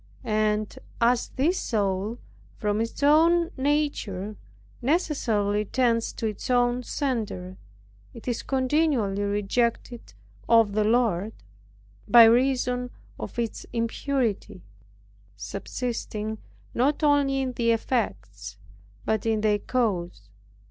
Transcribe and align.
And 0.23 0.79
as 0.99 1.27
this 1.35 1.59
soul, 1.59 2.17
from 2.57 2.81
its 2.81 3.03
own 3.03 3.51
nature 3.55 4.35
necessarily 4.81 5.63
tends 5.65 6.11
to 6.13 6.25
its 6.25 6.49
own 6.49 6.81
center, 6.81 7.55
it 8.11 8.27
is 8.27 8.41
continually 8.41 9.21
rejected 9.21 10.15
of 10.49 10.71
the 10.71 10.83
Lord, 10.83 11.33
by 12.07 12.23
reason 12.23 12.89
of 13.19 13.37
its 13.37 13.67
impurity, 13.73 14.63
subsisting 15.35 16.39
not 16.73 17.03
only 17.03 17.39
in 17.39 17.53
the 17.53 17.69
effects, 17.69 18.57
but 19.05 19.27
in 19.27 19.41
their 19.41 19.59
cause. 19.59 20.31